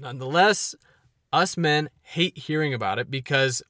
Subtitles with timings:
[0.00, 0.76] Nonetheless,
[1.32, 3.64] us men hate hearing about it because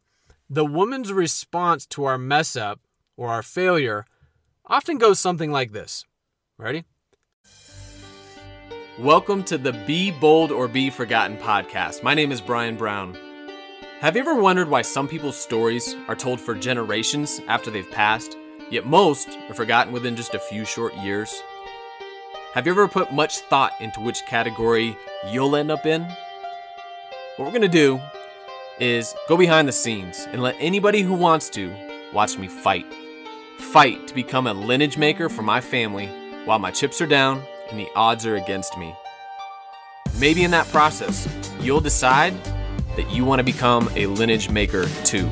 [0.51, 2.81] the woman's response to our mess up
[3.17, 4.05] or our failure
[4.67, 6.05] often goes something like this.
[6.59, 6.85] Ready?
[8.99, 12.03] Welcome to the Be Bold or Be Forgotten podcast.
[12.03, 13.17] My name is Brian Brown.
[14.01, 18.37] Have you ever wondered why some people's stories are told for generations after they've passed,
[18.71, 21.43] yet most are forgotten within just a few short years?
[22.55, 24.97] Have you ever put much thought into which category
[25.31, 26.03] you'll end up in?
[27.37, 28.01] What we're to do
[28.81, 31.71] is go behind the scenes and let anybody who wants to
[32.15, 32.87] watch me fight.
[33.59, 36.07] Fight to become a lineage maker for my family
[36.47, 38.95] while my chips are down and the odds are against me.
[40.19, 41.29] Maybe in that process,
[41.61, 42.33] you'll decide
[42.97, 45.31] that you want to become a lineage maker too.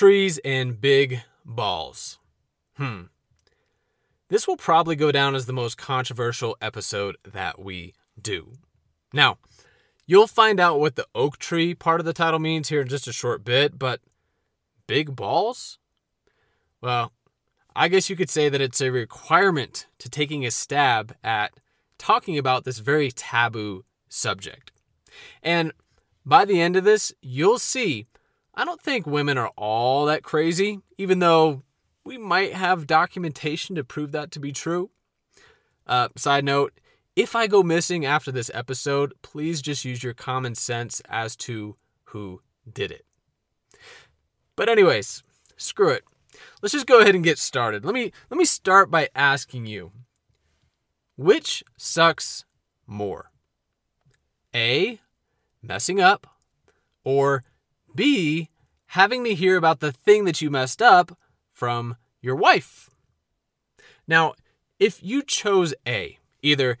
[0.00, 2.18] Trees and big balls.
[2.78, 3.02] Hmm.
[4.30, 8.54] This will probably go down as the most controversial episode that we do.
[9.12, 9.36] Now,
[10.06, 13.08] you'll find out what the oak tree part of the title means here in just
[13.08, 14.00] a short bit, but
[14.86, 15.78] big balls?
[16.80, 17.12] Well,
[17.76, 21.52] I guess you could say that it's a requirement to taking a stab at
[21.98, 24.72] talking about this very taboo subject.
[25.42, 25.74] And
[26.24, 28.06] by the end of this, you'll see
[28.54, 31.62] I don't think women are all that crazy, even though
[32.04, 34.90] we might have documentation to prove that to be true.
[35.86, 36.72] Uh, side note
[37.16, 41.76] if I go missing after this episode, please just use your common sense as to
[42.04, 42.40] who
[42.72, 43.04] did it.
[44.56, 45.22] But anyways,
[45.56, 46.04] screw it.
[46.62, 47.84] Let's just go ahead and get started.
[47.84, 49.92] Let me let me start by asking you
[51.16, 52.46] which sucks
[52.86, 53.30] more?
[54.54, 55.00] A
[55.62, 56.26] messing up
[57.04, 57.44] or
[58.00, 58.48] B
[58.86, 61.18] having to hear about the thing that you messed up
[61.52, 62.88] from your wife.
[64.08, 64.32] Now,
[64.78, 66.78] if you chose A, either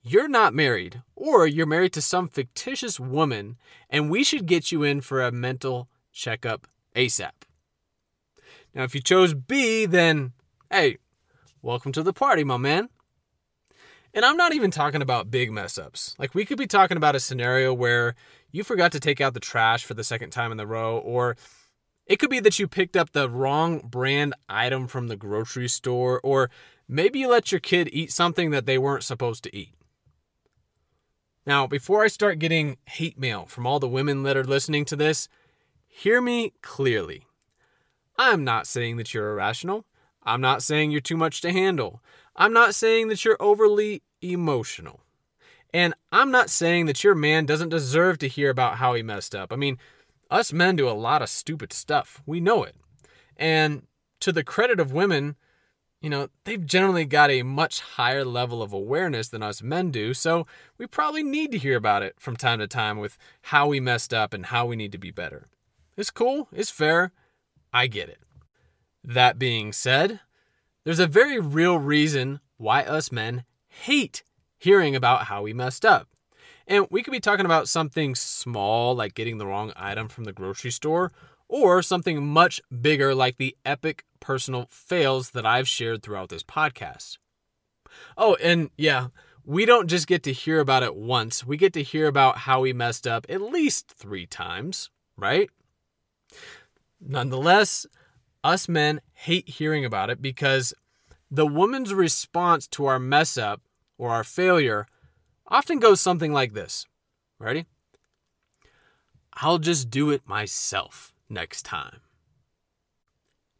[0.00, 3.56] you're not married, or you're married to some fictitious woman,
[3.90, 7.32] and we should get you in for a mental checkup ASAP.
[8.72, 10.34] Now, if you chose B, then
[10.70, 10.98] hey,
[11.62, 12.90] welcome to the party, my man.
[14.14, 16.14] And I'm not even talking about big mess ups.
[16.16, 18.14] Like, we could be talking about a scenario where
[18.52, 21.36] you forgot to take out the trash for the second time in the row, or
[22.06, 26.20] it could be that you picked up the wrong brand item from the grocery store,
[26.24, 26.50] or
[26.88, 29.74] maybe you let your kid eat something that they weren't supposed to eat.
[31.46, 34.96] Now, before I start getting hate mail from all the women that are listening to
[34.96, 35.28] this,
[35.86, 37.26] hear me clearly.
[38.18, 39.86] I'm not saying that you're irrational.
[40.22, 42.02] I'm not saying you're too much to handle.
[42.36, 45.00] I'm not saying that you're overly emotional.
[45.72, 49.34] And I'm not saying that your man doesn't deserve to hear about how he messed
[49.34, 49.52] up.
[49.52, 49.78] I mean,
[50.30, 52.22] us men do a lot of stupid stuff.
[52.26, 52.76] We know it.
[53.36, 53.86] And
[54.20, 55.36] to the credit of women,
[56.00, 60.14] you know, they've generally got a much higher level of awareness than us men do,
[60.14, 60.46] so
[60.78, 64.14] we probably need to hear about it from time to time with how we messed
[64.14, 65.46] up and how we need to be better.
[65.96, 67.12] It's cool, it's fair,
[67.72, 68.20] I get it.
[69.04, 70.20] That being said,
[70.84, 74.22] there's a very real reason why us men hate
[74.60, 76.06] hearing about how we messed up.
[76.66, 80.32] And we could be talking about something small like getting the wrong item from the
[80.32, 81.10] grocery store,
[81.48, 87.18] or something much bigger like the epic personal fails that I've shared throughout this podcast.
[88.16, 89.08] Oh, and yeah,
[89.44, 92.60] we don't just get to hear about it once, we get to hear about how
[92.60, 95.50] we messed up at least three times, right?
[97.00, 97.86] Nonetheless,
[98.44, 100.74] us men hate hearing about it because
[101.30, 103.62] the woman's response to our mess up
[104.00, 104.86] or our failure
[105.46, 106.86] often goes something like this.
[107.38, 107.66] Ready?
[109.34, 112.00] I'll just do it myself next time.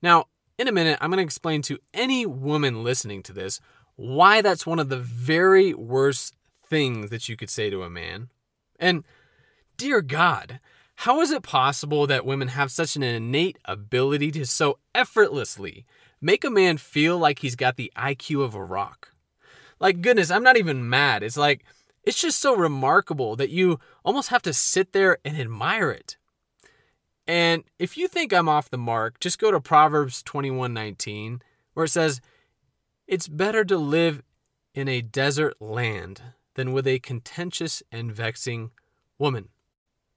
[0.02, 0.28] Now,
[0.58, 3.60] in a minute, I'm going to explain to any woman listening to this
[3.96, 6.34] why that's one of the very worst
[6.66, 8.30] things that you could say to a man.
[8.78, 9.04] And
[9.76, 10.58] dear God,
[10.96, 15.84] how is it possible that women have such an innate ability to so effortlessly
[16.18, 19.10] make a man feel like he's got the IQ of a rock?
[19.80, 21.22] Like, goodness, I'm not even mad.
[21.22, 21.64] It's like,
[22.04, 26.16] it's just so remarkable that you almost have to sit there and admire it.
[27.26, 31.42] And if you think I'm off the mark, just go to Proverbs 21:19
[31.74, 32.20] where it says,
[33.06, 34.22] "It's better to live
[34.74, 36.22] in a desert land
[36.54, 38.72] than with a contentious and vexing
[39.18, 39.50] woman."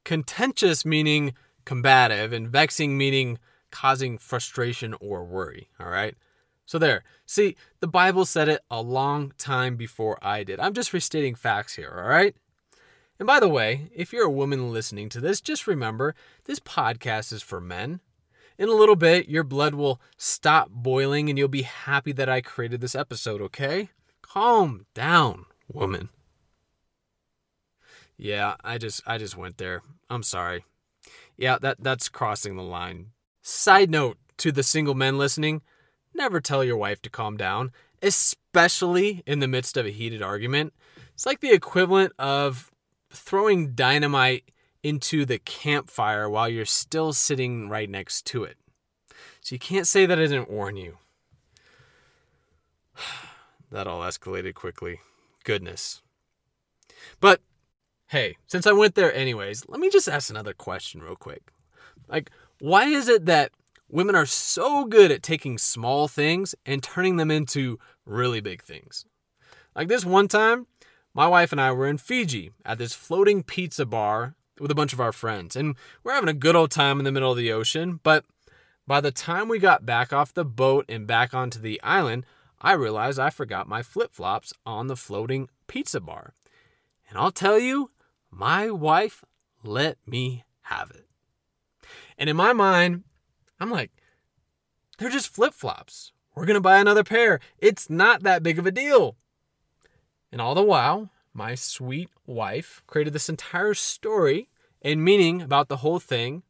[0.03, 3.37] Contentious meaning combative and vexing meaning
[3.69, 6.15] causing frustration or worry, all right?
[6.65, 7.03] So there.
[7.25, 10.59] See, the Bible said it a long time before I did.
[10.59, 12.35] I'm just restating facts here, all right?
[13.19, 16.15] And by the way, if you're a woman listening to this, just remember
[16.45, 17.99] this podcast is for men.
[18.57, 22.41] In a little bit, your blood will stop boiling and you'll be happy that I
[22.41, 23.89] created this episode, okay?
[24.21, 26.09] Calm down, woman.
[28.17, 29.81] Yeah, I just I just went there.
[30.09, 30.65] I'm sorry.
[31.35, 33.07] Yeah, that that's crossing the line.
[33.41, 35.61] Side note to the single men listening,
[36.15, 37.71] never tell your wife to calm down,
[38.01, 40.73] especially in the midst of a heated argument.
[41.13, 42.71] It's like the equivalent of
[43.09, 44.51] throwing dynamite
[44.81, 48.57] into the campfire while you're still sitting right next to it.
[49.41, 50.97] So you can't say that I didn't warn you.
[53.71, 54.99] that all escalated quickly.
[55.43, 56.01] Goodness.
[57.19, 57.41] But
[58.07, 61.51] hey, since I went there anyways, let me just ask another question real quick.
[62.07, 63.51] Like, why is it that
[63.93, 69.05] women are so good at taking small things and turning them into really big things?
[69.75, 70.65] Like this one time,
[71.13, 74.93] my wife and I were in Fiji at this floating pizza bar with a bunch
[74.93, 77.51] of our friends, and we're having a good old time in the middle of the
[77.51, 77.99] ocean.
[78.01, 78.25] But
[78.87, 82.25] by the time we got back off the boat and back onto the island,
[82.59, 86.33] I realized I forgot my flip flops on the floating pizza bar.
[87.07, 87.91] And I'll tell you,
[88.31, 89.23] my wife
[89.63, 91.05] let me have it.
[92.17, 93.03] And in my mind,
[93.63, 93.91] I'm like,
[94.97, 96.11] they're just flip flops.
[96.35, 97.39] We're going to buy another pair.
[97.57, 99.15] It's not that big of a deal.
[100.33, 104.49] And all the while, my sweet wife created this entire story
[104.81, 106.43] and meaning about the whole thing.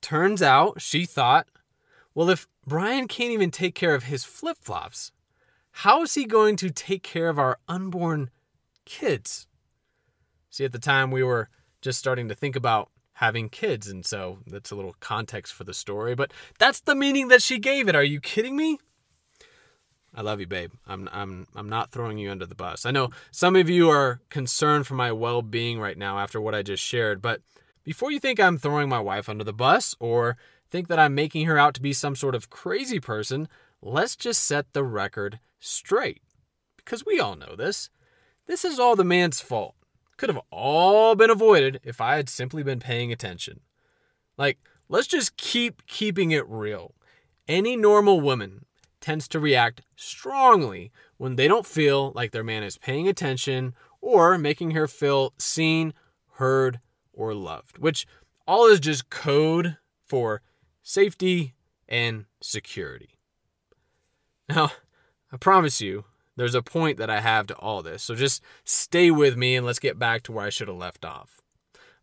[0.00, 1.48] Turns out she thought,
[2.14, 5.10] well, if Brian can't even take care of his flip flops,
[5.72, 8.30] how is he going to take care of our unborn
[8.84, 9.48] kids?
[10.50, 11.48] See, at the time we were
[11.80, 15.74] just starting to think about having kids, and so that's a little context for the
[15.74, 17.96] story, but that's the meaning that she gave it.
[17.96, 18.78] Are you kidding me?
[20.14, 20.70] I love you, babe.
[20.86, 22.86] I'm I'm I'm not throwing you under the bus.
[22.86, 26.62] I know some of you are concerned for my well-being right now after what I
[26.62, 27.40] just shared, but
[27.82, 30.36] before you think I'm throwing my wife under the bus or
[30.70, 33.48] think that I'm making her out to be some sort of crazy person,
[33.82, 36.22] let's just set the record straight.
[36.76, 37.90] Because we all know this.
[38.46, 39.74] This is all the man's fault.
[40.18, 43.60] Could have all been avoided if I had simply been paying attention.
[44.36, 46.94] Like, let's just keep keeping it real.
[47.46, 48.66] Any normal woman
[49.00, 54.36] tends to react strongly when they don't feel like their man is paying attention or
[54.36, 55.94] making her feel seen,
[56.32, 56.80] heard,
[57.12, 58.06] or loved, which
[58.46, 60.42] all is just code for
[60.82, 61.54] safety
[61.88, 63.10] and security.
[64.48, 64.72] Now,
[65.32, 66.04] I promise you,
[66.38, 68.02] there's a point that I have to all this.
[68.02, 71.04] So just stay with me and let's get back to where I should have left
[71.04, 71.40] off.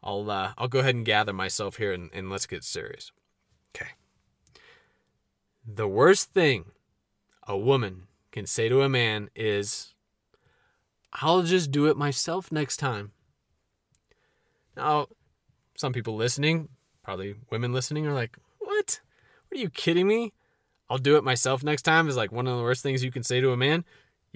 [0.03, 3.11] I'll uh, I'll go ahead and gather myself here and, and let's get serious.
[3.75, 3.91] Okay.
[5.65, 6.65] The worst thing
[7.47, 9.93] a woman can say to a man is,
[11.13, 13.13] I'll just do it myself next time.
[14.75, 15.07] Now,
[15.77, 16.67] some people listening,
[17.03, 18.99] probably women listening, are like, What?
[19.47, 20.33] What are you kidding me?
[20.89, 23.23] I'll do it myself next time is like one of the worst things you can
[23.23, 23.85] say to a man.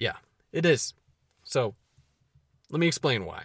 [0.00, 0.16] Yeah,
[0.50, 0.94] it is.
[1.44, 1.74] So,
[2.70, 3.42] let me explain why.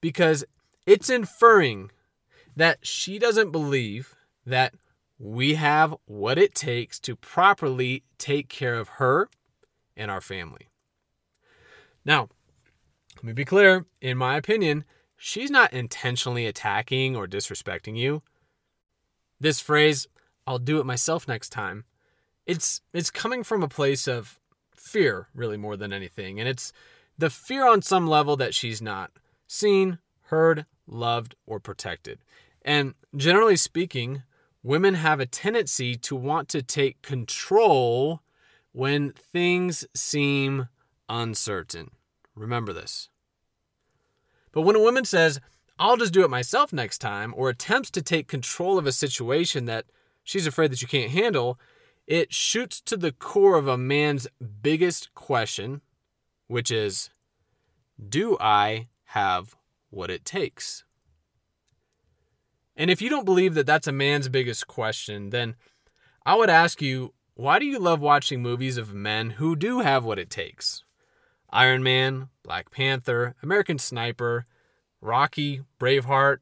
[0.00, 0.44] Because
[0.86, 1.90] it's inferring
[2.54, 4.14] that she doesn't believe
[4.46, 4.74] that
[5.18, 9.28] we have what it takes to properly take care of her
[9.96, 10.68] and our family.
[12.04, 12.28] Now,
[13.16, 14.84] let me be clear in my opinion,
[15.16, 18.22] she's not intentionally attacking or disrespecting you.
[19.40, 20.06] This phrase,
[20.46, 21.86] I'll do it myself next time,
[22.46, 24.38] it's it's coming from a place of
[24.74, 26.72] fear really more than anything and it's
[27.18, 29.12] the fear on some level that she's not
[29.46, 32.18] seen, heard, loved or protected.
[32.62, 34.22] And generally speaking,
[34.62, 38.22] women have a tendency to want to take control
[38.72, 40.68] when things seem
[41.08, 41.90] uncertain.
[42.34, 43.08] Remember this.
[44.52, 45.40] But when a woman says,
[45.78, 49.64] I'll just do it myself next time, or attempts to take control of a situation
[49.66, 49.86] that
[50.22, 51.58] she's afraid that you can't handle,
[52.12, 54.28] it shoots to the core of a man's
[54.60, 55.80] biggest question,
[56.46, 57.08] which is
[58.06, 59.56] Do I have
[59.88, 60.84] what it takes?
[62.76, 65.56] And if you don't believe that that's a man's biggest question, then
[66.26, 70.04] I would ask you, why do you love watching movies of men who do have
[70.04, 70.84] what it takes?
[71.48, 74.44] Iron Man, Black Panther, American Sniper,
[75.00, 76.40] Rocky, Braveheart,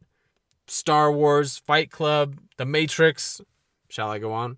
[0.66, 3.40] Star Wars, Fight Club, The Matrix.
[3.88, 4.56] Shall I go on?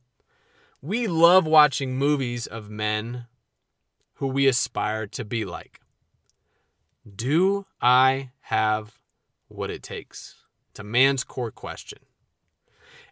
[0.84, 3.26] We love watching movies of men
[4.14, 5.80] who we aspire to be like.
[7.14, 8.98] Do I have
[9.46, 10.34] what it takes?
[10.70, 12.00] It's a man's core question.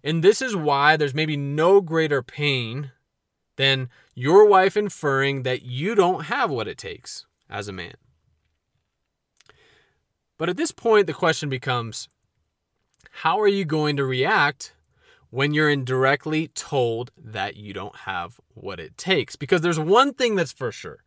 [0.03, 2.91] And this is why there's maybe no greater pain
[3.55, 7.95] than your wife inferring that you don't have what it takes as a man.
[10.39, 12.09] But at this point, the question becomes
[13.11, 14.75] how are you going to react
[15.31, 19.37] when you're indirectly told that you don't have what it takes?
[19.37, 20.99] Because there's one thing that's for sure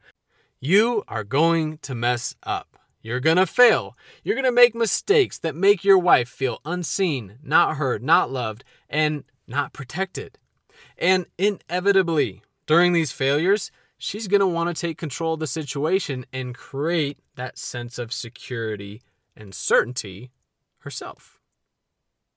[0.60, 2.78] you are going to mess up.
[3.02, 3.98] You're going to fail.
[4.24, 8.64] You're going to make mistakes that make your wife feel unseen, not heard, not loved,
[8.90, 10.40] and not protected.
[10.98, 16.26] And inevitably, during these failures, she's going to want to take control of the situation
[16.32, 19.02] and create that sense of security
[19.36, 20.32] and certainty
[20.80, 21.42] herself.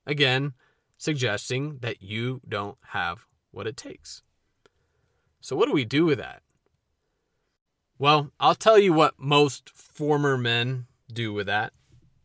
[0.04, 0.54] Again,
[0.96, 4.22] suggesting that you don't have what it takes.
[5.40, 6.42] So, what do we do with that?
[7.98, 11.72] Well, I'll tell you what most former men do with that.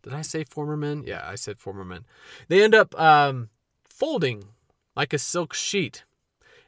[0.04, 1.04] Did I say former men?
[1.06, 2.06] Yeah, I said former men.
[2.48, 3.50] They end up um,
[3.84, 4.46] folding
[4.96, 6.04] like a silk sheet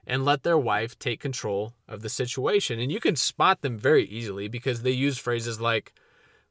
[0.06, 2.80] and let their wife take control of the situation.
[2.80, 5.94] And you can spot them very easily because they use phrases like,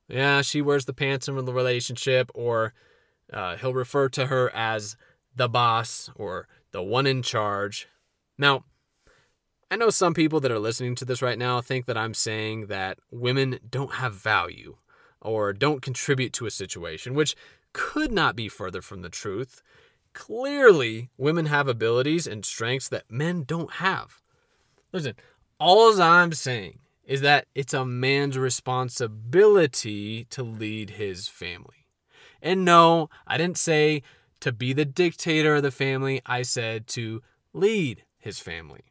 [0.08, 2.74] yeah, she wears the pants in the relationship, or
[3.32, 4.96] uh, he'll refer to her as
[5.34, 7.88] the boss or the one in charge.
[8.38, 8.64] Now,
[9.70, 12.66] I know some people that are listening to this right now think that I'm saying
[12.66, 14.76] that women don't have value
[15.20, 17.34] or don't contribute to a situation, which
[17.72, 19.62] could not be further from the truth.
[20.12, 24.20] Clearly, women have abilities and strengths that men don't have.
[24.92, 25.14] Listen,
[25.58, 31.86] all I'm saying is that it's a man's responsibility to lead his family.
[32.42, 34.02] And no, I didn't say
[34.42, 37.22] to be the dictator of the family, I said to
[37.52, 38.82] lead his family.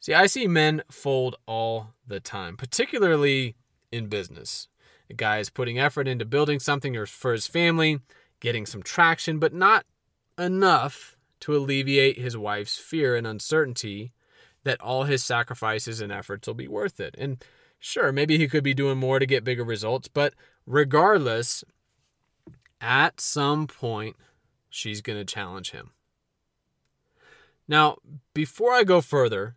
[0.00, 3.56] See, I see men fold all the time, particularly
[3.92, 4.68] in business.
[5.08, 8.00] A guy is putting effort into building something for his family,
[8.40, 9.84] getting some traction, but not
[10.38, 14.12] enough to alleviate his wife's fear and uncertainty
[14.64, 17.14] that all his sacrifices and efforts will be worth it.
[17.18, 17.42] And
[17.78, 20.34] sure, maybe he could be doing more to get bigger results, but
[20.66, 21.62] regardless,
[22.80, 24.16] at some point,
[24.68, 25.90] she's going to challenge him.
[27.68, 27.98] Now,
[28.34, 29.56] before I go further,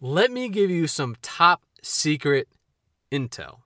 [0.00, 2.48] let me give you some top secret
[3.10, 3.60] intel.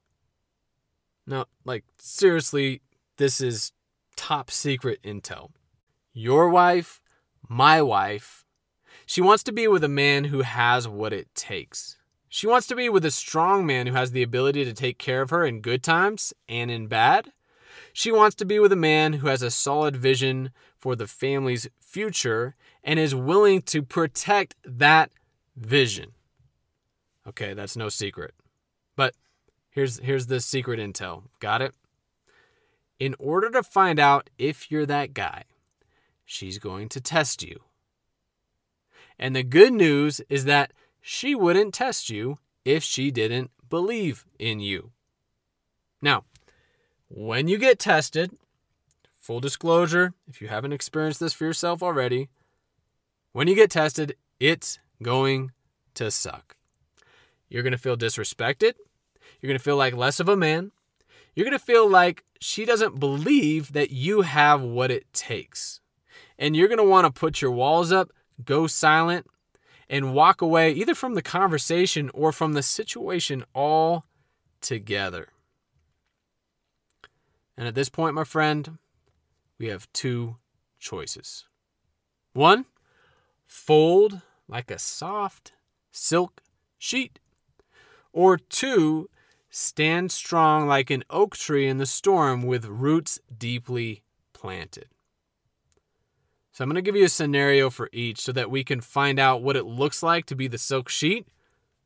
[1.26, 2.82] Now, like, seriously,
[3.18, 3.72] this is
[4.16, 5.50] top secret intel.
[6.12, 7.00] Your wife,
[7.48, 8.44] my wife,
[9.06, 11.98] she wants to be with a man who has what it takes.
[12.28, 15.22] She wants to be with a strong man who has the ability to take care
[15.22, 17.32] of her in good times and in bad.
[17.96, 21.68] She wants to be with a man who has a solid vision for the family's
[21.78, 25.12] future and is willing to protect that
[25.56, 26.10] vision.
[27.24, 28.34] Okay, that's no secret.
[28.96, 29.14] But
[29.70, 31.22] here's here's the secret intel.
[31.38, 31.72] Got it?
[32.98, 35.44] In order to find out if you're that guy,
[36.24, 37.60] she's going to test you.
[39.20, 44.58] And the good news is that she wouldn't test you if she didn't believe in
[44.58, 44.90] you.
[46.02, 46.24] Now,
[47.16, 48.32] when you get tested,
[49.20, 52.28] full disclosure, if you haven't experienced this for yourself already,
[53.30, 55.52] when you get tested, it's going
[55.94, 56.56] to suck.
[57.48, 58.74] You're going to feel disrespected.
[59.40, 60.72] You're going to feel like less of a man.
[61.36, 65.80] You're going to feel like she doesn't believe that you have what it takes.
[66.36, 68.10] And you're going to want to put your walls up,
[68.44, 69.28] go silent,
[69.88, 74.04] and walk away either from the conversation or from the situation all
[74.60, 75.28] together.
[77.56, 78.78] And at this point, my friend,
[79.58, 80.36] we have two
[80.78, 81.44] choices.
[82.32, 82.66] One,
[83.46, 85.52] fold like a soft
[85.90, 86.42] silk
[86.78, 87.20] sheet.
[88.12, 89.08] Or two,
[89.50, 94.88] stand strong like an oak tree in the storm with roots deeply planted.
[96.52, 99.18] So I'm going to give you a scenario for each so that we can find
[99.18, 101.26] out what it looks like to be the silk sheet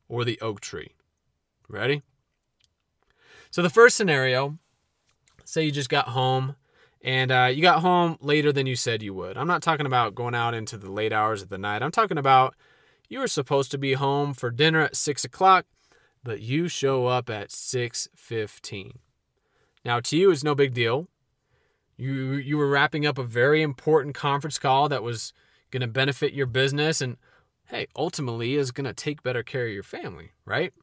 [0.07, 0.93] or the oak tree.
[1.67, 2.03] Ready?
[3.49, 4.59] So the first scenario,
[5.49, 6.55] say you just got home
[7.01, 9.37] and uh, you got home later than you said you would.
[9.37, 11.81] I'm not talking about going out into the late hours of the night.
[11.81, 12.55] I'm talking about
[13.07, 15.65] you were supposed to be home for dinner at six o'clock,
[16.23, 18.99] but you show up at six fifteen.
[19.83, 21.07] Now to you, it's no big deal.
[21.97, 25.33] You you were wrapping up a very important conference call that was
[25.71, 27.17] going to benefit your business and
[27.67, 30.73] hey, ultimately is going to take better care of your family, right?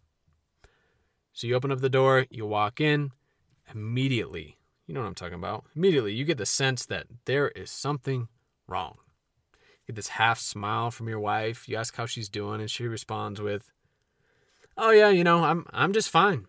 [1.33, 3.11] So you open up the door, you walk in,
[3.75, 4.56] immediately,
[4.87, 5.65] you know what I'm talking about.
[5.75, 8.29] Immediately you get the sense that there is something
[8.67, 8.97] wrong.
[9.53, 11.69] You get this half smile from your wife.
[11.69, 13.71] You ask how she's doing and she responds with,
[14.77, 16.47] "Oh yeah, you know, I'm I'm just fine."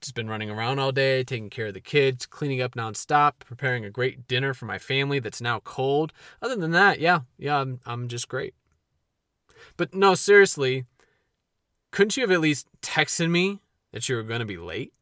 [0.00, 3.84] Just been running around all day, taking care of the kids, cleaning up nonstop, preparing
[3.84, 6.12] a great dinner for my family that's now cold.
[6.42, 8.54] Other than that, yeah, yeah, I'm, I'm just great.
[9.76, 10.86] But no, seriously,
[11.92, 13.60] couldn't you have at least texted me
[13.92, 14.92] that you were going to be late?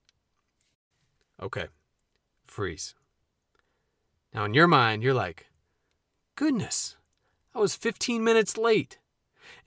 [1.41, 1.69] Okay,
[2.51, 2.95] freeze.
[4.35, 5.47] Now, in your mind, you're like,
[6.37, 6.97] goodness,
[7.55, 8.99] I was 15 minutes late.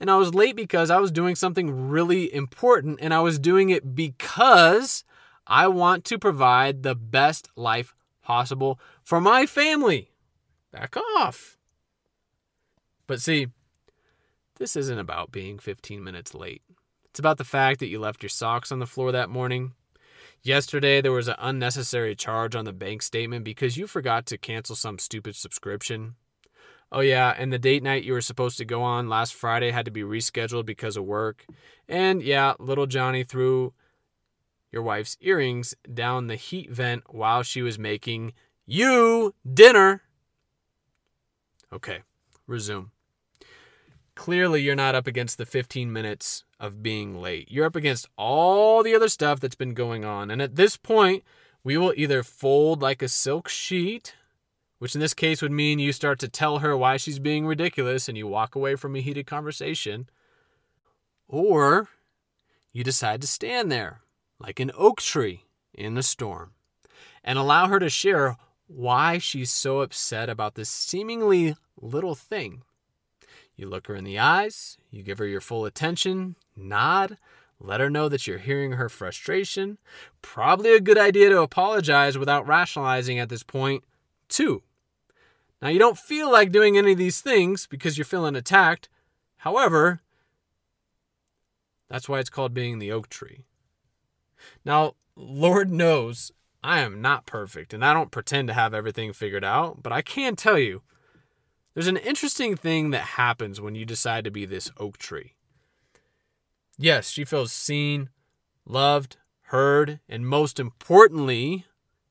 [0.00, 3.70] And I was late because I was doing something really important, and I was doing
[3.70, 5.04] it because
[5.46, 10.10] I want to provide the best life possible for my family.
[10.72, 11.58] Back off.
[13.06, 13.48] But see,
[14.56, 16.62] this isn't about being 15 minutes late.
[17.04, 19.74] It's about the fact that you left your socks on the floor that morning.
[20.44, 24.76] Yesterday, there was an unnecessary charge on the bank statement because you forgot to cancel
[24.76, 26.16] some stupid subscription.
[26.92, 29.86] Oh, yeah, and the date night you were supposed to go on last Friday had
[29.86, 31.46] to be rescheduled because of work.
[31.88, 33.72] And yeah, little Johnny threw
[34.70, 38.34] your wife's earrings down the heat vent while she was making
[38.66, 40.02] you dinner.
[41.72, 42.00] Okay,
[42.46, 42.90] resume.
[44.14, 47.50] Clearly, you're not up against the 15 minutes of being late.
[47.50, 50.30] You're up against all the other stuff that's been going on.
[50.30, 51.24] And at this point,
[51.64, 54.14] we will either fold like a silk sheet,
[54.78, 58.08] which in this case would mean you start to tell her why she's being ridiculous
[58.08, 60.08] and you walk away from a heated conversation,
[61.26, 61.88] or
[62.72, 64.02] you decide to stand there
[64.38, 66.52] like an oak tree in the storm
[67.24, 72.62] and allow her to share why she's so upset about this seemingly little thing.
[73.56, 77.18] You look her in the eyes, you give her your full attention, nod,
[77.60, 79.78] let her know that you're hearing her frustration.
[80.22, 83.84] Probably a good idea to apologize without rationalizing at this point,
[84.28, 84.62] too.
[85.62, 88.88] Now, you don't feel like doing any of these things because you're feeling attacked.
[89.38, 90.02] However,
[91.88, 93.44] that's why it's called being the oak tree.
[94.64, 96.32] Now, Lord knows
[96.62, 100.02] I am not perfect and I don't pretend to have everything figured out, but I
[100.02, 100.82] can tell you
[101.74, 105.34] there's an interesting thing that happens when you decide to be this oak tree.
[106.78, 108.10] Yes, she feels seen,
[108.64, 111.66] loved, heard, and most importantly,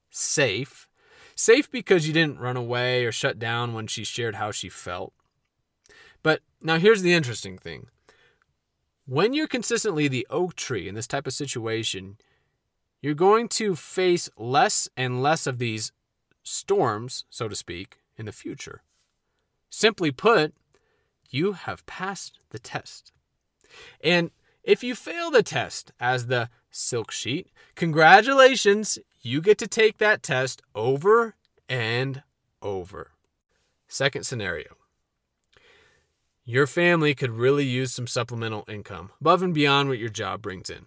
[0.10, 0.88] safe.
[1.36, 5.14] Safe because you didn't run away or shut down when she shared how she felt.
[6.22, 7.88] But now here's the interesting thing
[9.06, 12.18] when you're consistently the oak tree in this type of situation,
[13.02, 15.92] you're going to face less and less of these
[16.42, 18.82] storms, so to speak, in the future.
[19.76, 20.54] Simply put,
[21.32, 23.12] you have passed the test.
[24.04, 24.30] And
[24.64, 30.22] if you fail the test as the silk sheet, congratulations, you get to take that
[30.22, 31.34] test over
[31.68, 32.22] and
[32.62, 33.14] over.
[33.88, 34.76] Second scenario
[36.46, 40.70] your family could really use some supplemental income above and beyond what your job brings
[40.70, 40.86] in.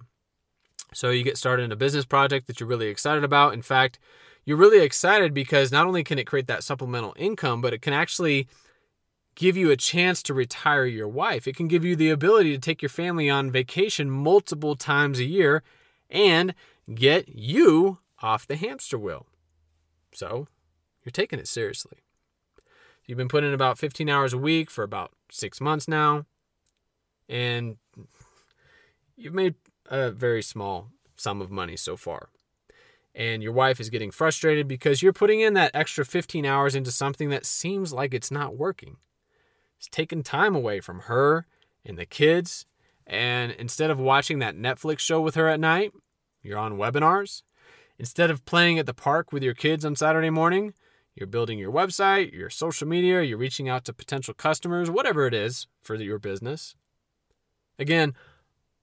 [0.94, 3.52] So you get started in a business project that you're really excited about.
[3.52, 3.98] In fact,
[4.44, 7.92] you're really excited because not only can it create that supplemental income, but it can
[7.92, 8.46] actually
[9.36, 11.46] give you a chance to retire your wife.
[11.46, 15.24] It can give you the ability to take your family on vacation multiple times a
[15.24, 15.62] year
[16.10, 16.54] and
[16.92, 19.26] get you off the hamster wheel.
[20.12, 20.48] So
[21.04, 21.98] you're taking it seriously.
[23.04, 26.26] You've been putting in about 15 hours a week for about six months now,
[27.28, 27.76] and
[29.16, 29.54] you've made
[29.86, 32.30] a very small sum of money so far.
[33.14, 36.90] And your wife is getting frustrated because you're putting in that extra 15 hours into
[36.90, 38.96] something that seems like it's not working.
[39.78, 41.46] It's taking time away from her
[41.84, 42.66] and the kids.
[43.06, 45.92] And instead of watching that Netflix show with her at night,
[46.42, 47.42] you're on webinars.
[47.98, 50.74] Instead of playing at the park with your kids on Saturday morning,
[51.14, 55.32] you're building your website, your social media, you're reaching out to potential customers, whatever it
[55.32, 56.74] is for your business.
[57.78, 58.14] Again,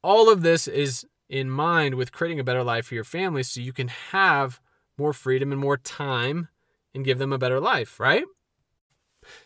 [0.01, 3.61] all of this is in mind with creating a better life for your family so
[3.61, 4.59] you can have
[4.97, 6.49] more freedom and more time
[6.93, 8.23] and give them a better life, right?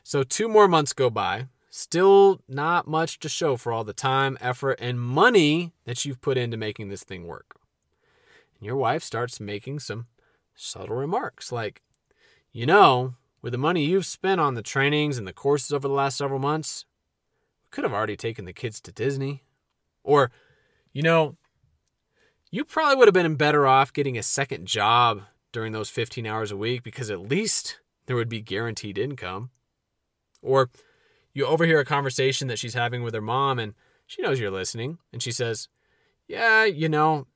[0.04, 1.48] So, two more months go by.
[1.70, 6.38] Still not much to show for all the time, effort, and money that you've put
[6.38, 7.56] into making this thing work.
[8.58, 10.08] And your wife starts making some
[10.56, 11.82] subtle remarks like,
[12.52, 15.94] you know, with the money you've spent on the trainings and the courses over the
[15.94, 16.86] last several months,
[17.64, 19.44] we could have already taken the kids to Disney.
[20.04, 20.32] Or,
[20.94, 21.38] you know,
[22.50, 26.52] you probably would have been better off getting a second job during those 15 hours
[26.52, 29.52] a week because at least there would be guaranteed income.
[30.48, 30.70] Or
[31.34, 33.74] you overhear a conversation that she's having with her mom and
[34.06, 35.68] she knows you're listening and she says,
[36.28, 37.28] Yeah, you know,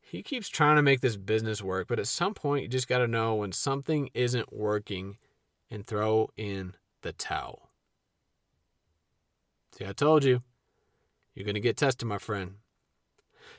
[0.00, 2.98] he keeps trying to make this business work, but at some point you just got
[2.98, 5.16] to know when something isn't working
[5.70, 7.70] and throw in the towel.
[9.76, 10.42] See, I told you.
[11.34, 12.54] You're going to get tested, my friend.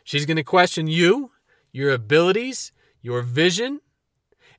[0.03, 1.31] She's going to question you,
[1.71, 3.79] your abilities, your vision,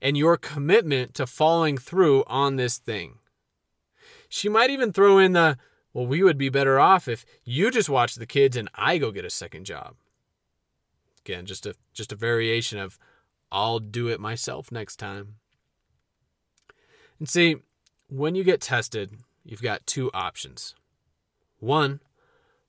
[0.01, 3.19] and your commitment to following through on this thing.
[4.31, 5.59] She might even throw in the,
[5.93, 9.11] well, we would be better off if you just watch the kids and I go
[9.11, 9.97] get a second job.
[11.27, 12.99] Again, just a just a variation of
[13.53, 15.35] I'll do it myself next time.
[17.19, 17.57] And see,
[18.09, 20.77] when you get tested, you've got two options.
[21.59, 22.01] One,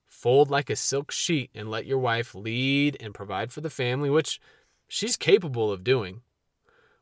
[0.08, 4.10] fold like a silk sheet and let your wife lead and provide for the family,
[4.10, 4.42] which
[4.88, 6.22] she's capable of doing.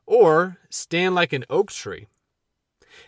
[0.05, 2.07] Or stand like an oak tree.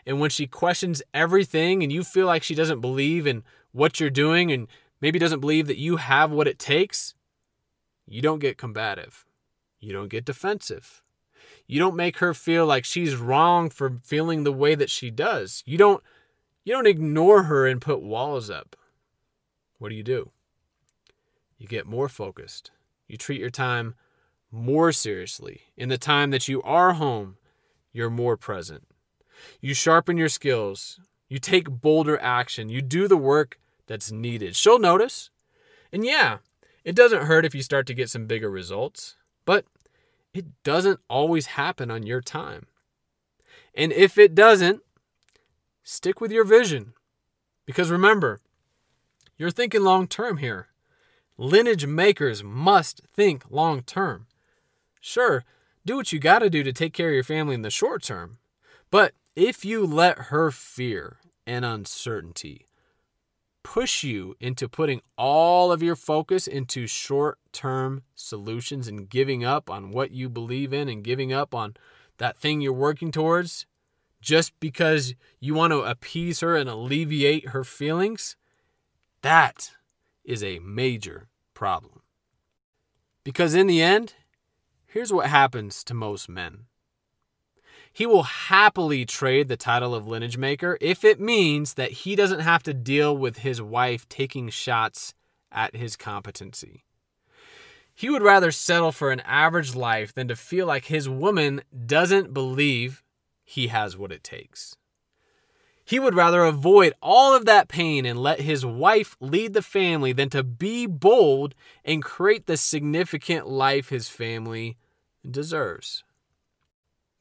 [0.06, 4.10] And when she questions everything and you feel like she doesn't believe in what you're
[4.10, 4.68] doing and
[5.02, 7.16] maybe doesn't believe that you have what it takes,
[8.08, 9.26] you don't get combative.
[9.80, 11.02] You don't get defensive.
[11.68, 15.64] You don't make her feel like she's wrong for feeling the way that she does.
[15.66, 16.04] You don't
[16.64, 18.76] you don't ignore her and put walls up.
[19.80, 20.32] What do you do?
[21.58, 22.72] You get more focused.
[23.08, 23.96] You treat your time
[24.52, 25.62] more seriously.
[25.76, 27.38] In the time that you are home,
[27.92, 28.88] you're more present.
[29.60, 31.00] You sharpen your skills.
[31.28, 32.70] You take bolder action.
[32.70, 34.56] You do the work that's needed.
[34.56, 35.30] She'll notice.
[35.92, 36.38] And yeah,
[36.84, 39.66] it doesn't hurt if you start to get some bigger results, but
[40.34, 42.68] it doesn't always happen on your time.
[43.76, 44.82] And if it doesn't,
[45.84, 46.94] stick with your vision.
[47.66, 48.40] Because remember,
[49.38, 50.68] you're thinking long term here.
[51.38, 54.28] Lineage makers must think long term.
[55.00, 55.44] Sure,
[55.86, 58.04] do what you got to do to take care of your family in the short
[58.04, 58.38] term.
[58.92, 61.18] But if you let her fear
[61.48, 62.66] and uncertainty
[63.64, 69.70] push you into putting all of your focus into short term solutions and giving up
[69.70, 71.76] on what you believe in and giving up on
[72.18, 73.66] that thing you're working towards
[74.22, 78.36] just because you want to appease her and alleviate her feelings,
[79.22, 79.72] that
[80.24, 82.02] is a major problem.
[83.24, 84.14] Because in the end,
[84.86, 86.66] here's what happens to most men
[87.94, 92.40] he will happily trade the title of lineage maker if it means that he doesn't
[92.40, 95.14] have to deal with his wife taking shots
[95.52, 96.84] at his competency.
[97.94, 102.34] He would rather settle for an average life than to feel like his woman doesn't
[102.34, 103.04] believe
[103.44, 104.76] he has what it takes.
[105.84, 110.14] He would rather avoid all of that pain and let his wife lead the family
[110.14, 114.78] than to be bold and create the significant life his family
[115.30, 116.04] deserves.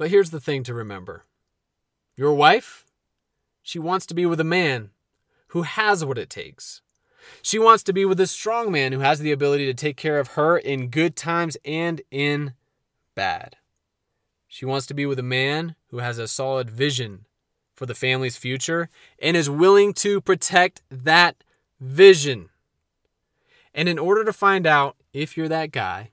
[0.01, 1.27] But here's the thing to remember
[2.17, 2.87] your wife,
[3.63, 4.93] she wants to be with a man
[5.49, 6.81] who has what it takes.
[7.43, 10.19] She wants to be with a strong man who has the ability to take care
[10.19, 12.55] of her in good times and in
[13.15, 13.57] bad.
[14.49, 17.27] She wants to be with a man who has a solid vision
[17.75, 21.45] for the family's future and is willing to protect that
[21.79, 22.49] vision.
[23.75, 26.09] And in order to find out if you're that guy,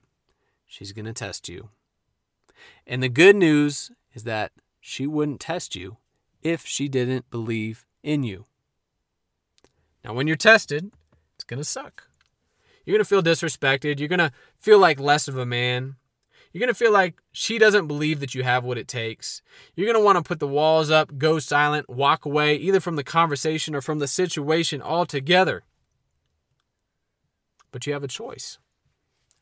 [0.66, 1.70] she's going to test you.
[2.88, 5.98] And the good news is that she wouldn't test you
[6.42, 8.46] if she didn't believe in you.
[10.02, 10.90] Now, when you're tested,
[11.34, 12.08] it's going to suck.
[12.84, 13.98] You're going to feel disrespected.
[13.98, 15.96] You're going to feel like less of a man.
[16.50, 19.42] You're going to feel like she doesn't believe that you have what it takes.
[19.76, 22.96] You're going to want to put the walls up, go silent, walk away, either from
[22.96, 25.64] the conversation or from the situation altogether.
[27.70, 28.58] But you have a choice.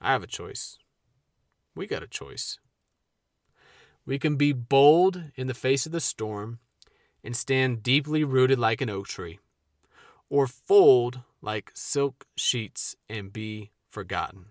[0.01, 0.79] I have a choice.
[1.77, 2.59] We got a choice.
[4.07, 6.61] We can be bold in the face of the storm
[7.25, 9.41] and stand deeply rooted like an oak tree,
[10.31, 14.47] or fold like silk sheets and be forgotten.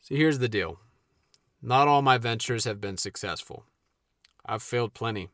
[0.00, 0.78] See, here's the deal
[1.60, 3.64] not all my ventures have been successful.
[4.46, 5.28] I've failed plenty.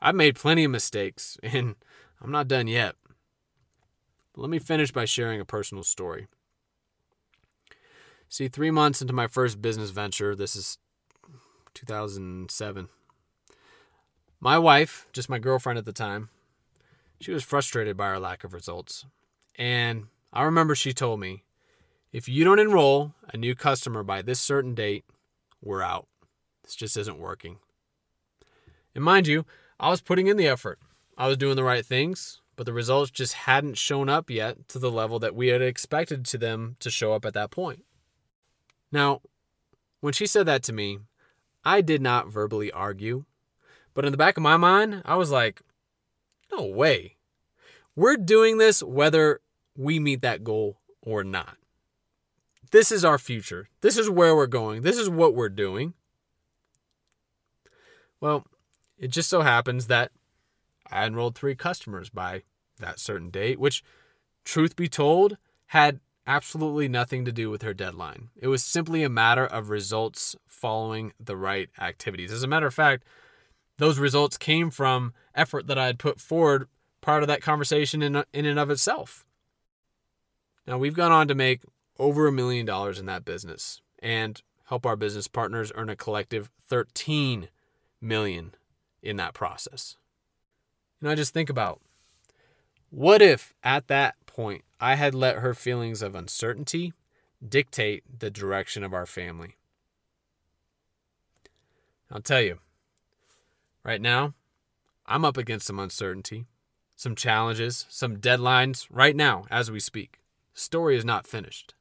[0.00, 1.76] I've made plenty of mistakes, and
[2.20, 2.96] I'm not done yet.
[4.34, 6.28] But let me finish by sharing a personal story.
[8.28, 10.78] See, three months into my first business venture, this is
[11.74, 12.88] 2007.
[14.40, 16.30] My wife, just my girlfriend at the time,
[17.20, 19.04] she was frustrated by our lack of results.
[19.56, 21.44] And I remember she told me,
[22.12, 25.04] if you don't enroll a new customer by this certain date,
[25.62, 26.08] we're out.
[26.62, 27.58] This just isn't working.
[28.94, 29.44] And mind you,
[29.78, 30.78] I was putting in the effort.
[31.16, 34.78] I was doing the right things, but the results just hadn't shown up yet to
[34.78, 37.84] the level that we had expected to them to show up at that point.
[38.90, 39.20] Now,
[40.00, 40.98] when she said that to me,
[41.64, 43.24] I did not verbally argue,
[43.94, 45.62] but in the back of my mind, I was like,
[46.52, 47.16] no way.
[47.94, 49.40] We're doing this whether
[49.76, 51.56] we meet that goal or not.
[52.70, 53.68] This is our future.
[53.80, 54.82] This is where we're going.
[54.82, 55.94] This is what we're doing.
[58.20, 58.46] Well,
[58.98, 60.12] it just so happens that
[60.90, 62.42] I enrolled three customers by
[62.78, 63.82] that certain date, which,
[64.44, 68.28] truth be told, had absolutely nothing to do with her deadline.
[68.36, 72.32] It was simply a matter of results following the right activities.
[72.32, 73.04] As a matter of fact,
[73.78, 76.68] those results came from effort that I had put forward
[77.00, 79.24] part of that conversation in, in and of itself.
[80.66, 81.62] Now, we've gone on to make
[81.98, 86.50] over a million dollars in that business and help our business partners earn a collective
[86.68, 87.48] 13
[88.00, 88.54] million
[89.02, 89.96] in that process.
[91.00, 91.80] And I just think about
[92.90, 96.94] what if at that point I had let her feelings of uncertainty
[97.46, 99.56] dictate the direction of our family?
[102.10, 102.58] I'll tell you,
[103.84, 104.34] right now,
[105.06, 106.46] I'm up against some uncertainty,
[106.96, 110.18] some challenges, some deadlines right now as we speak.
[110.54, 111.74] Story is not finished.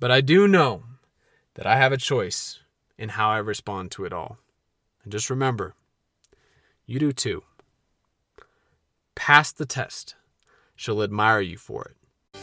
[0.00, 0.82] But I do know
[1.54, 2.58] that I have a choice
[2.98, 4.38] in how I respond to it all.
[5.04, 5.74] And just remember,
[6.86, 7.44] you do too.
[9.14, 10.16] Pass the test.
[10.76, 12.38] She'll admire you for it.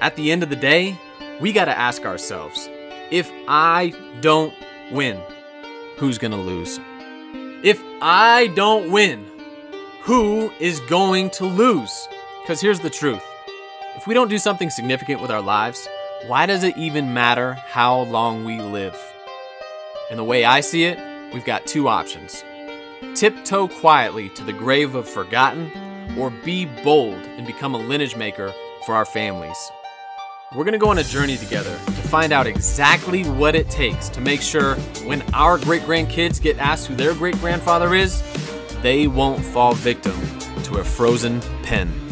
[0.00, 0.98] At the end of the day,
[1.40, 2.68] we got to ask ourselves
[3.10, 4.54] if I don't
[4.92, 5.20] win,
[5.96, 6.80] who's going to lose?
[7.62, 9.26] If I don't win,
[10.02, 12.08] who is going to lose?
[12.42, 13.22] Because here's the truth
[13.96, 15.88] if we don't do something significant with our lives,
[16.26, 18.96] why does it even matter how long we live?
[20.10, 20.98] And the way I see it,
[21.32, 22.44] we've got two options
[23.14, 25.70] tiptoe quietly to the grave of forgotten,
[26.18, 28.52] or be bold and become a lineage maker
[28.84, 29.56] for our families.
[30.54, 34.08] We're going to go on a journey together to find out exactly what it takes
[34.10, 38.22] to make sure when our great grandkids get asked who their great grandfather is,
[38.80, 40.14] they won't fall victim
[40.62, 42.05] to a frozen pen.